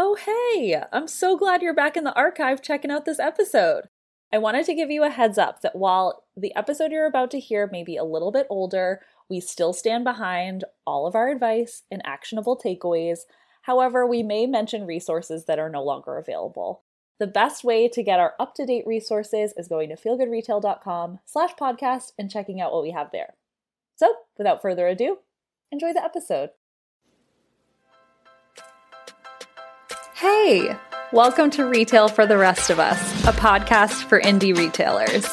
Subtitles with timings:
[0.00, 0.80] Oh, hey!
[0.92, 3.88] I'm so glad you're back in the archive checking out this episode.
[4.32, 7.40] I wanted to give you a heads up that while the episode you're about to
[7.40, 11.82] hear may be a little bit older, we still stand behind all of our advice
[11.90, 13.22] and actionable takeaways.
[13.62, 16.84] However, we may mention resources that are no longer available.
[17.18, 22.30] The best way to get our up-to-date resources is going to feelgoodretail.com slash podcast and
[22.30, 23.34] checking out what we have there.
[23.96, 25.18] So, without further ado,
[25.72, 26.50] enjoy the episode.
[30.20, 30.76] Hey,
[31.12, 35.24] welcome to Retail for the Rest of Us, a podcast for indie retailers.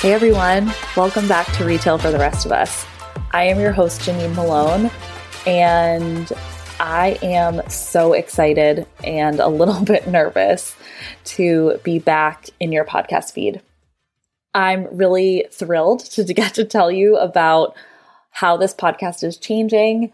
[0.00, 2.86] Hey everyone, welcome back to Retail for the Rest of Us.
[3.32, 4.90] I am your host, Janine Malone,
[5.46, 6.32] and
[6.80, 10.74] I am so excited and a little bit nervous
[11.24, 13.60] to be back in your podcast feed.
[14.54, 17.76] I'm really thrilled to get to tell you about
[18.30, 20.12] how this podcast is changing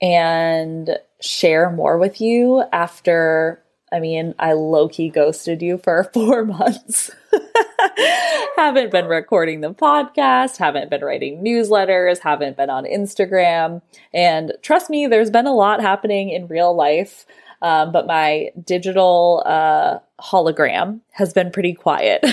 [0.00, 6.44] and share more with you after, I mean, I low key ghosted you for four
[6.44, 7.10] months.
[8.56, 13.82] haven't been recording the podcast, haven't been writing newsletters, haven't been on Instagram.
[14.12, 17.26] And trust me, there's been a lot happening in real life.
[17.62, 22.24] Um, but my digital uh, hologram has been pretty quiet.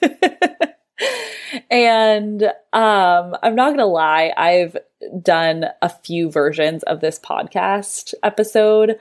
[1.70, 4.76] and um, I'm not going to lie, I've
[5.20, 8.98] done a few versions of this podcast episode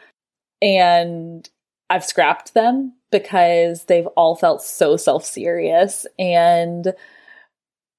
[0.62, 1.50] and
[1.90, 6.94] I've scrapped them because they've all felt so self serious and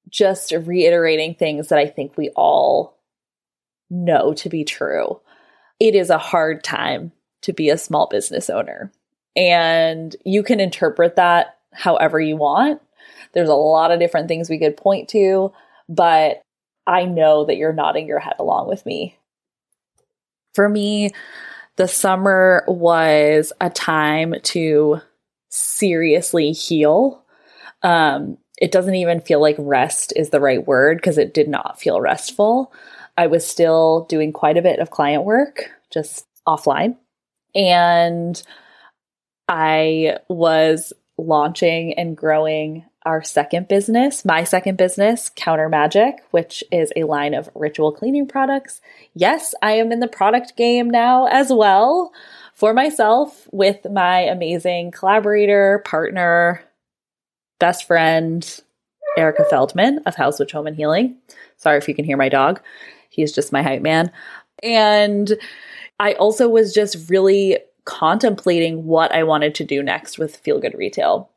[0.08, 2.98] just reiterating things that I think we all
[3.91, 5.20] know to be true.
[5.80, 8.92] It is a hard time to be a small business owner,
[9.36, 12.80] and you can interpret that however you want.
[13.33, 15.53] There's a lot of different things we could point to,
[15.89, 16.42] but
[16.86, 19.17] I know that you're nodding your head along with me.
[20.55, 21.11] For me,
[21.77, 25.01] the summer was a time to
[25.48, 27.24] seriously heal.
[27.83, 31.80] Um, it doesn't even feel like rest is the right word because it did not
[31.80, 32.73] feel restful.
[33.17, 36.96] I was still doing quite a bit of client work, just offline.
[37.55, 38.42] And
[39.48, 46.92] I was launching and growing our second business, my second business, Counter Magic, which is
[46.95, 48.80] a line of ritual cleaning products.
[49.14, 52.13] Yes, I am in the product game now as well
[52.55, 56.63] for myself with my amazing collaborator, partner,
[57.58, 58.61] best friend,
[59.17, 61.17] Erica Feldman of House Witch Home and Healing.
[61.57, 62.61] Sorry if you can hear my dog.
[63.11, 64.11] He's just my hype man.
[64.63, 65.33] And
[65.98, 70.74] I also was just really contemplating what I wanted to do next with Feel Good
[70.74, 71.29] Retail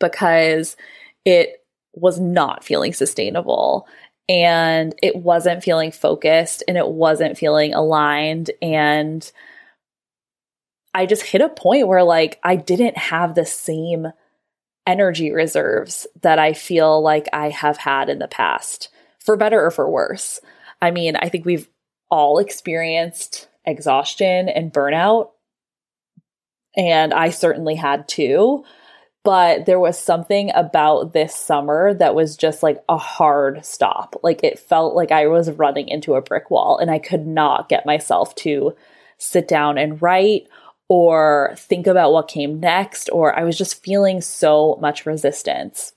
[0.00, 0.76] because
[1.24, 1.64] it
[1.94, 3.86] was not feeling sustainable
[4.28, 9.32] and it wasn't feeling focused and it wasn't feeling aligned and
[10.94, 14.08] I just hit a point where like I didn't have the same
[14.86, 18.88] energy reserves that I feel like I have had in the past,
[19.20, 20.40] for better or for worse.
[20.80, 21.68] I mean, I think we've
[22.10, 25.30] all experienced exhaustion and burnout,
[26.74, 28.64] and I certainly had too
[29.28, 34.18] but there was something about this summer that was just like a hard stop.
[34.22, 37.68] Like it felt like I was running into a brick wall and I could not
[37.68, 38.74] get myself to
[39.18, 40.48] sit down and write
[40.88, 45.92] or think about what came next, or I was just feeling so much resistance.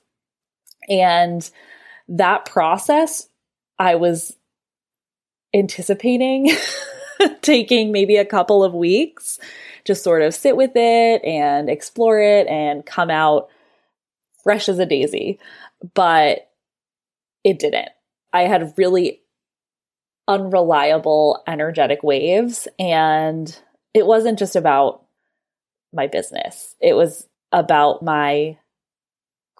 [0.89, 1.49] And
[2.09, 3.29] that process,
[3.79, 4.35] I was
[5.53, 6.51] anticipating
[7.41, 9.39] taking maybe a couple of weeks
[9.85, 13.49] just sort of sit with it and explore it and come out
[14.43, 15.39] fresh as a daisy.
[15.93, 16.49] But
[17.43, 17.89] it didn't.
[18.33, 19.21] I had really
[20.27, 23.59] unreliable energetic waves and
[23.93, 25.03] it wasn't just about
[25.93, 26.75] my business.
[26.79, 28.57] It was about my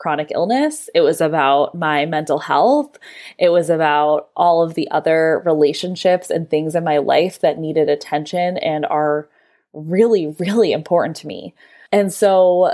[0.01, 0.89] chronic illness.
[0.95, 2.97] It was about my mental health.
[3.37, 7.87] It was about all of the other relationships and things in my life that needed
[7.87, 9.29] attention and are
[9.73, 11.53] really, really important to me.
[11.91, 12.73] And so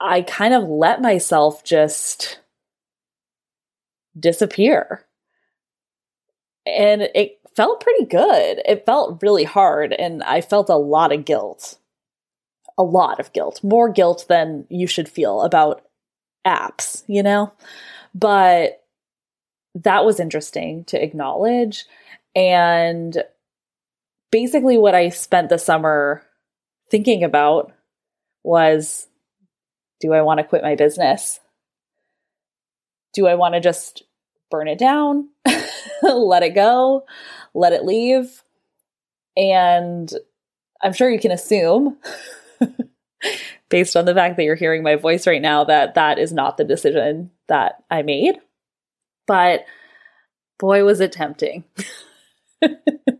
[0.00, 2.40] I kind of let myself just
[4.18, 5.04] disappear.
[6.66, 8.62] And it felt pretty good.
[8.64, 11.78] It felt really hard, and I felt a lot of guilt.
[12.76, 15.82] A lot of guilt, more guilt than you should feel about
[16.44, 17.52] apps, you know?
[18.14, 18.82] But
[19.76, 21.84] that was interesting to acknowledge.
[22.34, 23.22] And
[24.34, 26.20] basically what I spent the summer
[26.90, 27.72] thinking about
[28.42, 29.06] was
[30.00, 31.38] do I want to quit my business?
[33.12, 34.02] Do I want to just
[34.50, 35.28] burn it down,
[36.02, 37.04] let it go,
[37.54, 38.42] let it leave?
[39.36, 40.12] And
[40.82, 41.96] I'm sure you can assume,
[43.68, 46.56] based on the fact that you're hearing my voice right now, that that is not
[46.56, 48.34] the decision that I made.
[49.28, 49.64] But
[50.58, 51.62] boy, was it tempting.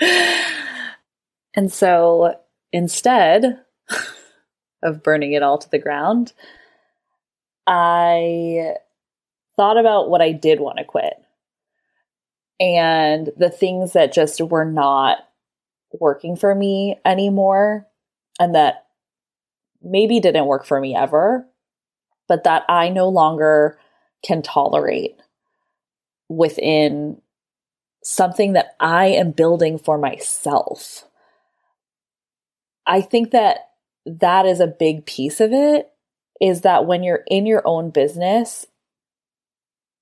[0.00, 2.34] and so
[2.72, 3.60] instead
[4.82, 6.32] of burning it all to the ground,
[7.66, 8.74] I
[9.56, 11.14] thought about what I did want to quit.
[12.58, 15.18] And the things that just were not
[16.00, 17.86] working for me anymore
[18.38, 18.86] and that
[19.82, 21.46] maybe didn't work for me ever,
[22.28, 23.78] but that I no longer
[24.24, 25.16] can tolerate
[26.28, 27.20] within
[28.08, 31.08] something that I am building for myself.
[32.86, 33.70] I think that
[34.06, 35.90] that is a big piece of it
[36.40, 38.64] is that when you're in your own business,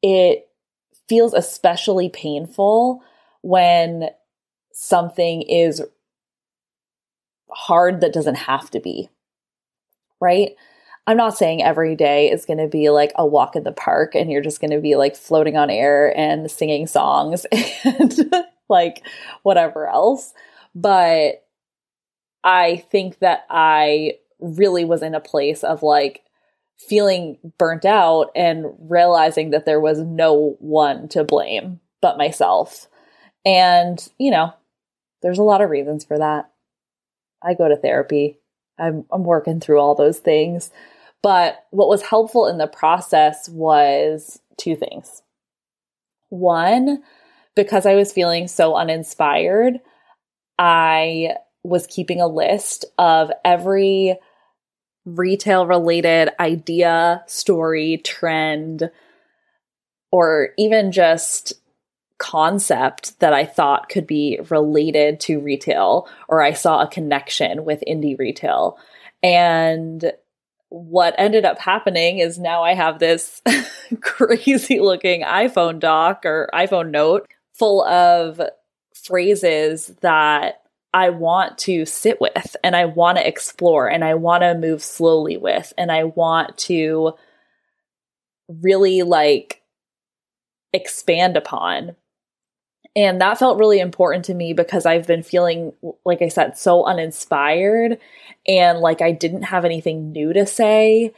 [0.03, 0.47] it
[1.09, 3.03] feels especially painful
[3.41, 4.11] when
[4.75, 5.83] something is
[7.51, 9.09] hard that doesn't have to be.
[10.21, 10.57] Right?
[11.07, 14.15] I'm not saying every day is going to be like a walk in the park
[14.15, 17.45] and you're just going to be like floating on air and singing songs
[17.85, 18.19] and
[18.69, 19.05] like
[19.43, 20.33] whatever else.
[20.75, 21.45] But
[22.43, 26.23] I think that I really was in a place of like
[26.77, 32.89] feeling burnt out and realizing that there was no one to blame but myself.
[33.45, 34.53] And, you know,
[35.23, 36.51] there's a lot of reasons for that.
[37.43, 38.39] I go to therapy.
[38.79, 40.71] I'm, I'm working through all those things.
[41.25, 45.23] But what was helpful in the process was two things.
[46.29, 47.03] One,
[47.57, 49.81] because I was feeling so uninspired,
[50.59, 54.19] I was keeping a list of every
[55.07, 58.91] retail related idea, story, trend,
[60.13, 61.55] or even just
[62.19, 67.83] concept that I thought could be related to retail, or I saw a connection with
[67.89, 68.77] indie retail.
[69.23, 70.13] And
[70.75, 73.41] what ended up happening is now I have this
[74.01, 78.41] crazy looking iPhone doc or iPhone note full of
[78.93, 80.63] phrases that
[80.93, 84.83] I want to sit with and I want to explore and I want to move
[84.83, 87.15] slowly with and I want to
[88.49, 89.63] really like
[90.73, 91.95] expand upon.
[92.97, 95.73] And that felt really important to me because I've been feeling,
[96.05, 97.99] like I said, so uninspired
[98.47, 101.13] and like I didn't have anything new to say.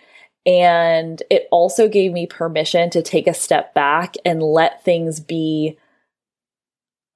[0.47, 5.77] And it also gave me permission to take a step back and let things be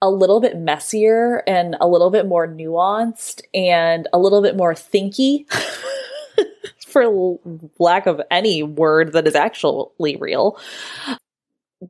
[0.03, 4.75] a little bit messier and a little bit more nuanced and a little bit more
[4.75, 5.47] thinky,
[6.87, 7.39] for
[7.79, 10.59] lack of any word that is actually real,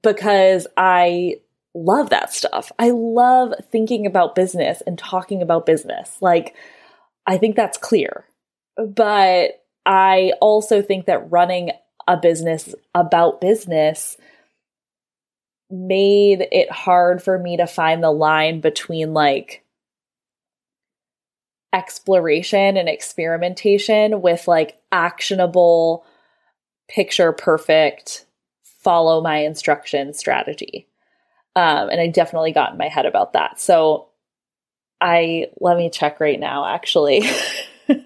[0.02, 1.36] because I
[1.74, 2.72] love that stuff.
[2.78, 6.16] I love thinking about business and talking about business.
[6.20, 6.54] Like,
[7.26, 8.24] I think that's clear.
[8.76, 11.70] But I also think that running
[12.08, 14.16] a business about business
[15.70, 19.64] made it hard for me to find the line between like
[21.72, 26.04] exploration and experimentation with like actionable,
[26.88, 28.26] picture perfect,
[28.64, 30.88] follow my instruction strategy.
[31.56, 33.60] Um, and I definitely got in my head about that.
[33.60, 34.08] So
[35.00, 37.22] I let me check right now actually.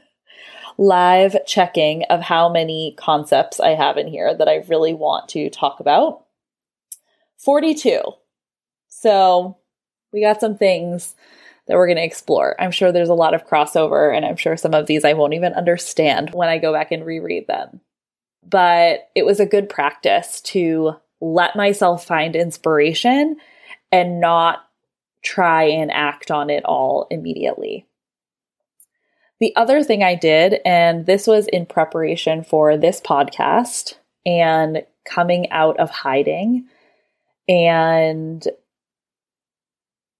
[0.76, 5.48] Live checking of how many concepts I have in here that I really want to
[5.48, 6.24] talk about.
[7.38, 8.00] 42.
[8.88, 9.58] So
[10.12, 11.14] we got some things
[11.66, 12.60] that we're going to explore.
[12.60, 15.34] I'm sure there's a lot of crossover, and I'm sure some of these I won't
[15.34, 17.80] even understand when I go back and reread them.
[18.46, 23.36] But it was a good practice to let myself find inspiration
[23.90, 24.64] and not
[25.22, 27.86] try and act on it all immediately.
[29.40, 33.94] The other thing I did, and this was in preparation for this podcast
[34.26, 36.66] and coming out of hiding,
[37.48, 38.46] and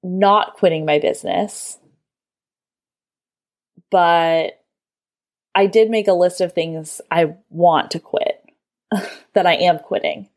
[0.02, 1.78] not quitting my business.
[3.90, 4.62] But
[5.54, 8.44] I did make a list of things I want to quit
[9.34, 10.28] that I am quitting.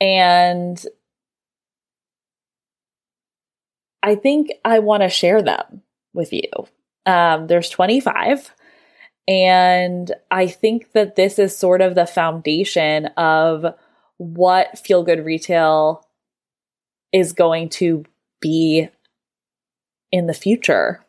[0.00, 0.84] And
[4.02, 6.50] I think I want to share them with you.
[7.06, 8.52] Um, there's 25.
[9.28, 13.74] And I think that this is sort of the foundation of
[14.18, 16.06] what feel good retail
[17.12, 18.04] is going to
[18.40, 18.88] be
[20.12, 21.04] in the future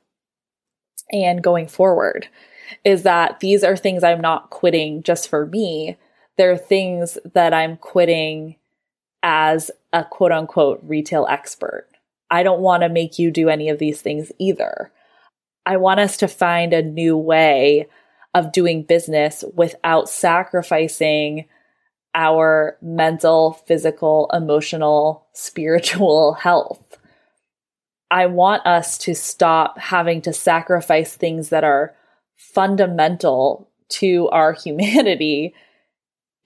[1.12, 2.28] and going forward
[2.84, 5.98] is that these are things I'm not quitting just for me.
[6.38, 8.56] They're things that I'm quitting
[9.24, 11.88] as a quote unquote retail expert.
[12.30, 14.92] I don't want to make you do any of these things either.
[15.66, 17.88] I want us to find a new way
[18.34, 21.46] of doing business without sacrificing
[22.14, 26.98] our mental, physical, emotional, spiritual health.
[28.10, 31.94] I want us to stop having to sacrifice things that are
[32.36, 35.54] fundamental to our humanity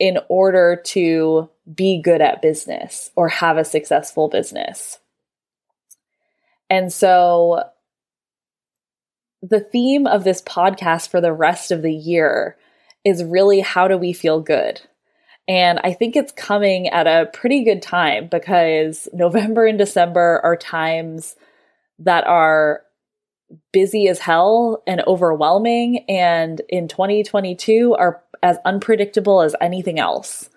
[0.01, 4.98] in order to be good at business or have a successful business.
[6.72, 7.65] And so
[9.43, 12.58] the theme of this podcast for the rest of the year
[13.05, 14.81] is really how do we feel good?
[15.48, 20.58] And I think it's coming at a pretty good time because November and December are
[20.58, 21.36] times
[22.00, 22.81] that are
[23.72, 30.50] busy as hell and overwhelming, and in 2022 are as unpredictable as anything else.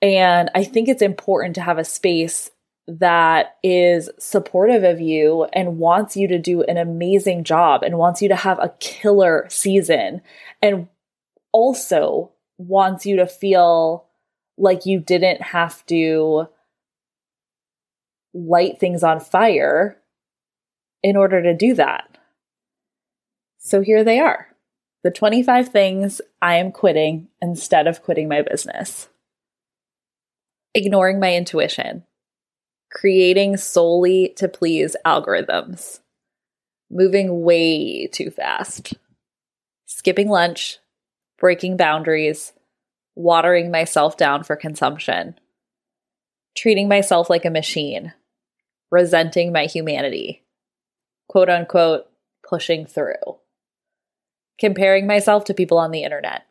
[0.00, 2.50] And I think it's important to have a space
[2.86, 8.20] that is supportive of you and wants you to do an amazing job and wants
[8.20, 10.20] you to have a killer season
[10.60, 10.88] and
[11.52, 14.06] also wants you to feel
[14.58, 16.46] like you didn't have to
[18.34, 19.96] light things on fire
[21.02, 22.18] in order to do that.
[23.58, 24.53] So here they are
[25.04, 29.08] the 25 things I am quitting instead of quitting my business.
[30.74, 32.04] Ignoring my intuition.
[32.90, 36.00] Creating solely to please algorithms,
[36.90, 38.94] moving way too fast,
[39.84, 40.78] skipping lunch,
[41.38, 42.52] breaking boundaries,
[43.14, 45.38] watering myself down for consumption,
[46.56, 48.12] treating myself like a machine,
[48.90, 50.44] resenting my humanity,
[51.28, 52.06] quote unquote,
[52.48, 53.38] pushing through,
[54.58, 56.46] comparing myself to people on the internet,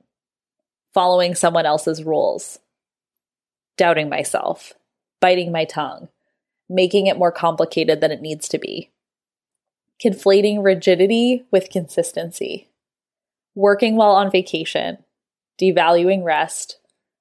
[0.94, 2.60] following someone else's rules,
[3.78, 4.74] doubting myself,
[5.20, 6.10] biting my tongue,
[6.70, 8.90] making it more complicated than it needs to be.
[10.04, 12.70] Conflating rigidity with consistency.
[13.56, 14.98] Working while on vacation.
[15.62, 16.80] Devaluing rest.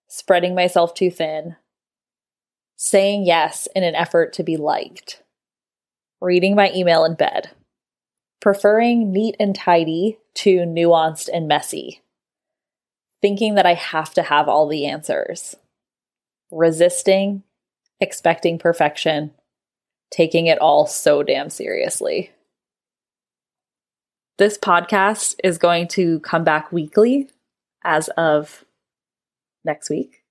[0.08, 1.56] Spreading myself too thin.
[2.76, 5.22] Saying yes in an effort to be liked.
[6.20, 7.50] Reading my email in bed.
[8.42, 12.02] Preferring neat and tidy to nuanced and messy.
[13.22, 15.54] Thinking that I have to have all the answers.
[16.50, 17.44] Resisting
[18.02, 19.30] expecting perfection,
[20.10, 22.32] taking it all so damn seriously.
[24.38, 27.30] This podcast is going to come back weekly
[27.84, 28.64] as of
[29.64, 30.24] next week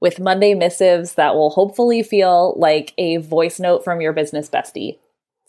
[0.00, 4.98] with Monday missives that will hopefully feel like a voice note from your business bestie.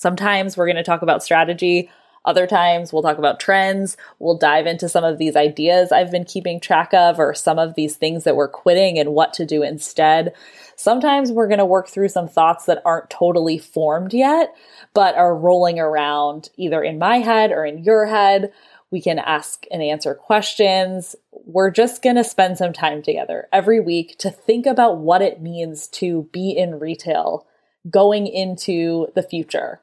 [0.04, 1.90] Sometimes we're going to talk about strategy.
[2.26, 3.96] Other times we'll talk about trends.
[4.20, 7.76] We'll dive into some of these ideas I've been keeping track of or some of
[7.76, 10.34] these things that we're quitting and what to do instead.
[10.76, 14.54] Sometimes we're going to work through some thoughts that aren't totally formed yet,
[14.94, 18.52] but are rolling around either in my head or in your head.
[18.92, 21.16] We can ask and answer questions.
[21.32, 25.42] We're just going to spend some time together every week to think about what it
[25.42, 27.48] means to be in retail
[27.90, 29.80] going into the future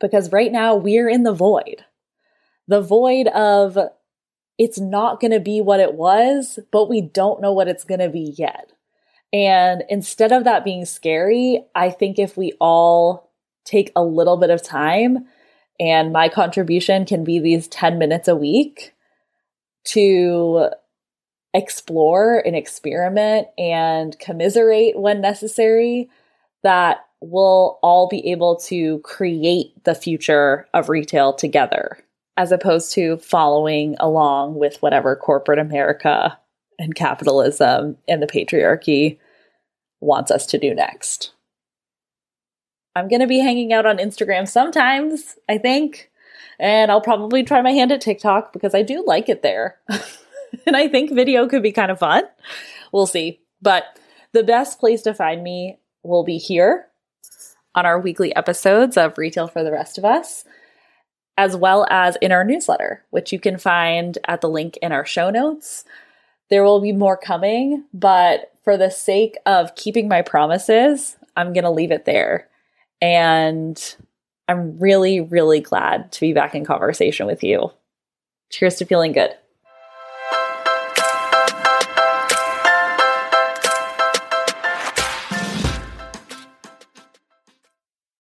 [0.00, 1.84] because right now we're in the void.
[2.68, 3.78] The void of
[4.58, 8.00] it's not going to be what it was, but we don't know what it's going
[8.00, 8.72] to be yet.
[9.32, 13.32] And instead of that being scary, I think if we all
[13.64, 15.26] take a little bit of time,
[15.78, 18.94] and my contribution can be these 10 minutes a week
[19.84, 20.70] to
[21.52, 26.08] explore and experiment and commiserate when necessary,
[26.62, 31.98] that we'll all be able to create the future of retail together
[32.36, 36.38] as opposed to following along with whatever corporate America
[36.78, 39.18] and capitalism and the patriarchy
[40.00, 41.32] wants us to do next.
[42.94, 46.10] I'm going to be hanging out on Instagram sometimes, I think,
[46.58, 49.78] and I'll probably try my hand at TikTok because I do like it there.
[50.66, 52.24] and I think video could be kind of fun.
[52.92, 53.40] We'll see.
[53.60, 53.98] But
[54.32, 56.86] the best place to find me will be here
[57.76, 60.44] on our weekly episodes of Retail for the Rest of Us,
[61.38, 65.04] as well as in our newsletter, which you can find at the link in our
[65.04, 65.84] show notes.
[66.48, 71.64] There will be more coming, but for the sake of keeping my promises, I'm going
[71.64, 72.48] to leave it there.
[73.02, 73.78] And
[74.48, 77.70] I'm really, really glad to be back in conversation with you.
[78.50, 79.34] Cheers to feeling good.